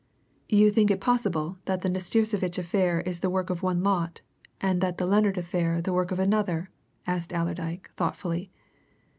[0.49, 4.21] "You think it possible that the Nastirsevitch affair is the work of one lot,
[4.59, 6.71] and the Lennard affair the work of another?"
[7.05, 8.49] asked Allerdyke, thoughtfully.